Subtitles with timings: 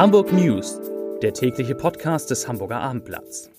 [0.00, 0.80] Hamburg News,
[1.20, 3.50] der tägliche Podcast des Hamburger Abendblatts.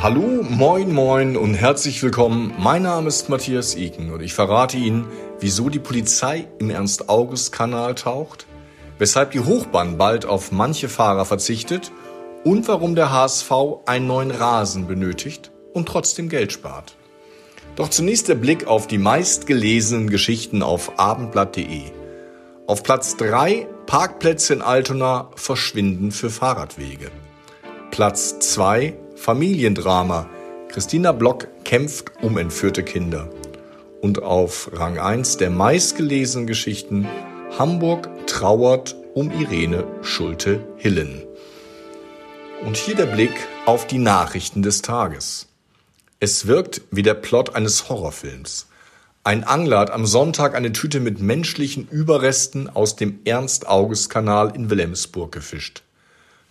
[0.00, 2.54] Hallo, moin, moin und herzlich willkommen.
[2.58, 5.06] Mein Name ist Matthias Iken und ich verrate Ihnen,
[5.38, 8.46] wieso die Polizei im Ernst-August-Kanal taucht,
[8.96, 11.92] weshalb die Hochbahn bald auf manche Fahrer verzichtet
[12.44, 13.52] und warum der HSV
[13.84, 16.96] einen neuen Rasen benötigt und trotzdem Geld spart.
[17.76, 21.82] Doch zunächst der Blick auf die meistgelesenen Geschichten auf abendblatt.de.
[22.66, 27.10] Auf Platz 3 Parkplätze in Altona verschwinden für Fahrradwege.
[27.90, 30.28] Platz 2 Familiendrama.
[30.68, 33.28] Christina Block kämpft um entführte Kinder.
[34.00, 37.06] Und auf Rang 1 der meistgelesenen Geschichten
[37.58, 41.22] Hamburg trauert um Irene Schulte-Hillen.
[42.64, 43.34] Und hier der Blick
[43.66, 45.46] auf die Nachrichten des Tages.
[46.18, 48.68] Es wirkt wie der Plot eines Horrorfilms.
[49.22, 55.30] Ein Angler hat am Sonntag eine Tüte mit menschlichen Überresten aus dem Ernst-August-Kanal in Wilhelmsburg
[55.30, 55.82] gefischt.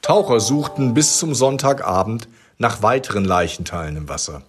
[0.04, 2.28] Taucher suchten bis zum Sonntagabend
[2.60, 4.44] nach weiteren Leichenteilen im Wasser.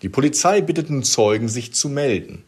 [0.00, 2.42] Die Polizei bittet den Zeugen, sich zu melden.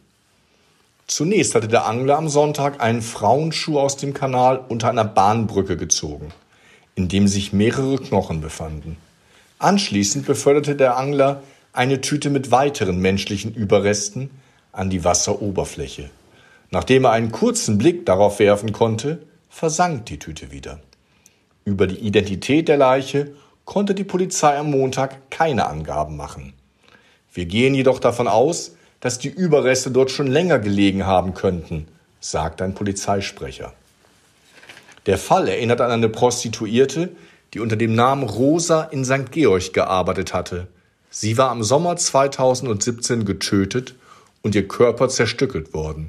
[1.05, 6.33] Zunächst hatte der Angler am Sonntag einen Frauenschuh aus dem Kanal unter einer Bahnbrücke gezogen,
[6.95, 8.97] in dem sich mehrere Knochen befanden.
[9.59, 11.43] Anschließend beförderte der Angler
[11.79, 14.31] eine Tüte mit weiteren menschlichen Überresten
[14.73, 16.09] an die Wasseroberfläche.
[16.71, 20.81] Nachdem er einen kurzen Blick darauf werfen konnte, versank die Tüte wieder.
[21.63, 23.31] Über die Identität der Leiche
[23.63, 26.51] konnte die Polizei am Montag keine Angaben machen.
[27.33, 31.87] Wir gehen jedoch davon aus, dass die Überreste dort schon länger gelegen haben könnten,
[32.19, 33.71] sagt ein Polizeisprecher.
[35.05, 37.15] Der Fall erinnert an eine Prostituierte,
[37.53, 39.31] die unter dem Namen Rosa in St.
[39.31, 40.67] Georg gearbeitet hatte.
[41.11, 43.95] Sie war im Sommer 2017 getötet
[44.43, 46.07] und ihr Körper zerstückelt worden.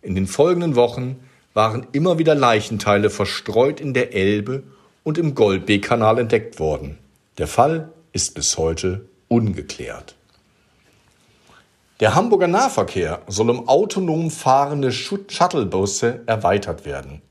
[0.00, 1.16] In den folgenden Wochen
[1.54, 4.62] waren immer wieder Leichenteile verstreut in der Elbe
[5.02, 6.98] und im Goldbeek-Kanal entdeckt worden.
[7.38, 10.14] Der Fall ist bis heute ungeklärt.
[11.98, 17.22] Der Hamburger Nahverkehr soll um autonom fahrende Shuttlebusse erweitert werden.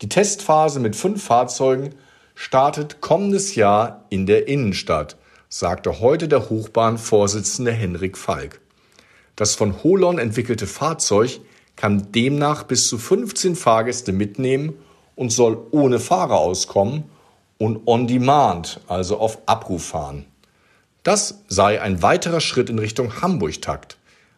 [0.00, 1.94] Die Testphase mit fünf Fahrzeugen
[2.34, 5.16] startet kommendes Jahr in der Innenstadt
[5.58, 8.60] sagte heute der Hochbahnvorsitzende Henrik Falk.
[9.36, 11.40] Das von Holon entwickelte Fahrzeug
[11.76, 14.74] kann demnach bis zu 15 Fahrgäste mitnehmen
[15.14, 17.04] und soll ohne Fahrer auskommen
[17.56, 20.26] und on demand, also auf Abruf fahren.
[21.02, 23.96] Das sei ein weiterer Schritt in Richtung Hamburg-Takt.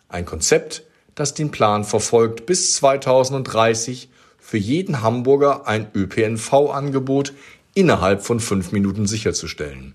[0.08, 0.84] Ein Konzept,
[1.16, 4.08] das den Plan verfolgt, bis 2030
[4.38, 7.32] für jeden Hamburger ein ÖPNV-Angebot
[7.74, 9.94] innerhalb von fünf Minuten sicherzustellen.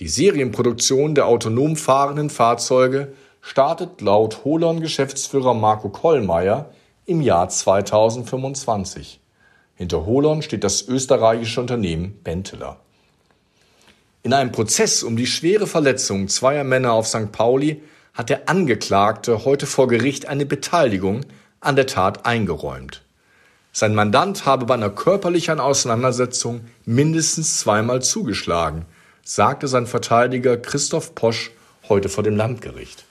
[0.00, 6.70] Die Serienproduktion der autonom fahrenden Fahrzeuge startet laut Holon-Geschäftsführer Marco Kollmeier
[7.06, 9.20] im Jahr 2025.
[9.76, 12.80] Hinter Holon steht das österreichische Unternehmen Benteler.
[14.24, 17.30] In einem Prozess um die schwere Verletzung zweier Männer auf St.
[17.30, 17.80] Pauli
[18.14, 21.20] hat der Angeklagte heute vor Gericht eine Beteiligung
[21.60, 23.04] an der Tat eingeräumt.
[23.70, 28.86] Sein Mandant habe bei einer körperlichen Auseinandersetzung mindestens zweimal zugeschlagen,
[29.24, 31.50] sagte sein Verteidiger Christoph Posch
[31.88, 33.04] heute vor dem Landgericht.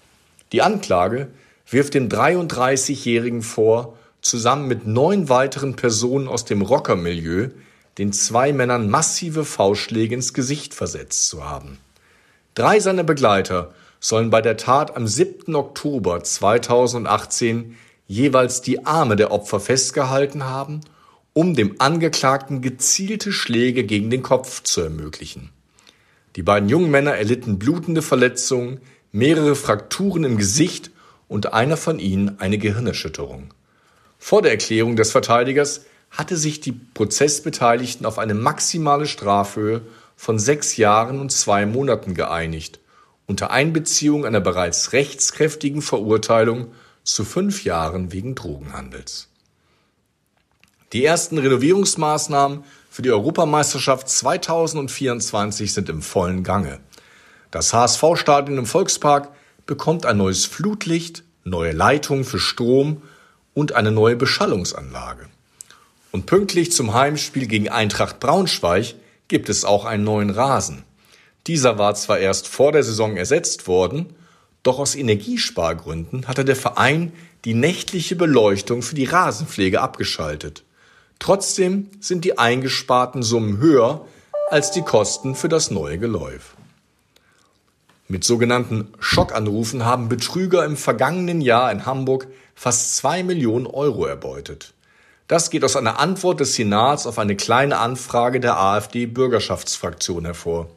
[0.52, 1.30] Die Anklage
[1.70, 7.50] wirft dem 33-Jährigen vor, zusammen mit neun weiteren Personen aus dem Rockermilieu
[7.98, 11.78] den zwei Männern massive Faustschläge ins Gesicht versetzt zu haben.
[12.56, 15.56] Drei seiner Begleiter sollen bei der Tat am 7.
[15.56, 17.76] Oktober 2018
[18.08, 20.82] jeweils die Arme der Opfer festgehalten haben,
[21.34, 25.50] um dem Angeklagten gezielte Schläge gegen den Kopf zu ermöglichen.
[26.36, 28.80] Die beiden jungen Männer erlitten blutende Verletzungen,
[29.12, 30.92] mehrere Frakturen im Gesicht
[31.28, 33.54] und einer von ihnen eine Gehirnerschütterung.
[34.18, 39.82] Vor der Erklärung des Verteidigers hatte sich die Prozessbeteiligten auf eine maximale Strafhöhe
[40.16, 42.80] von sechs Jahren und zwei Monaten geeinigt,
[43.26, 46.72] unter Einbeziehung einer bereits rechtskräftigen Verurteilung
[47.04, 49.30] zu fünf Jahren wegen Drogenhandels.
[50.94, 52.64] Die ersten Renovierungsmaßnahmen
[52.94, 56.80] für die Europameisterschaft 2024 sind im vollen Gange.
[57.50, 59.30] Das HSV-Stadion im Volkspark
[59.66, 63.02] bekommt ein neues Flutlicht, neue Leitungen für Strom
[63.56, 65.26] und eine neue Beschallungsanlage.
[66.12, 68.94] Und pünktlich zum Heimspiel gegen Eintracht Braunschweig
[69.28, 70.84] gibt es auch einen neuen Rasen.
[71.48, 74.16] Dieser war zwar erst vor der Saison ersetzt worden,
[74.62, 77.12] doch aus Energiespargründen hatte der Verein
[77.44, 80.64] die nächtliche Beleuchtung für die Rasenpflege abgeschaltet.
[81.24, 84.06] Trotzdem sind die eingesparten Summen höher
[84.50, 86.54] als die Kosten für das neue Geläuf.
[88.10, 94.74] Mit sogenannten Schockanrufen haben Betrüger im vergangenen Jahr in Hamburg fast zwei Millionen Euro erbeutet.
[95.30, 100.70] Das geht aus einer Antwort des Senats auf eine kleine Anfrage der AfD-Bürgerschaftsfraktion hervor.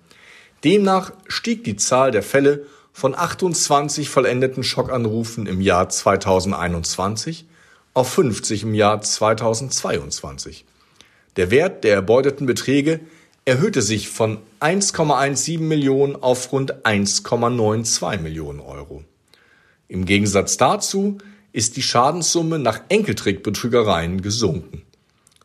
[0.63, 7.47] Demnach stieg die Zahl der Fälle von 28 vollendeten Schockanrufen im Jahr 2021
[7.97, 10.67] auf 50 im Jahr 2022.
[11.37, 13.01] Der Wert der erbeuteten Beträge
[13.47, 19.03] erhöhte sich von 1,17 Millionen auf rund 1,92 Millionen Euro.
[19.89, 21.17] Im Gegensatz dazu
[21.53, 24.83] ist die Schadenssumme nach Enkeltrickbetrügereien gesunken.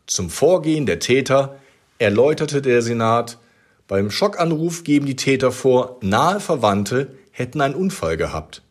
[0.06, 1.57] Zum Vorgehen der Täter
[2.00, 3.38] erläuterte der Senat,
[3.88, 8.62] beim Schockanruf geben die Täter vor, nahe Verwandte hätten einen Unfall gehabt.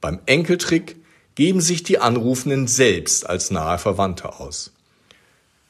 [0.00, 0.96] Beim Enkeltrick
[1.36, 4.72] geben sich die Anrufenden selbst als nahe Verwandte aus.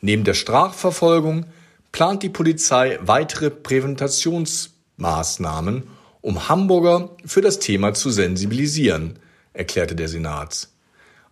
[0.01, 1.45] Neben der Strafverfolgung
[1.93, 5.83] plant die Polizei weitere Präventationsmaßnahmen,
[6.23, 9.19] um Hamburger für das Thema zu sensibilisieren,
[9.53, 10.69] erklärte der Senat.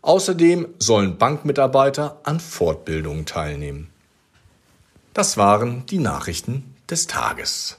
[0.03, 3.89] Außerdem sollen Bankmitarbeiter an Fortbildungen teilnehmen.
[5.15, 7.79] Das waren die Nachrichten des Tages.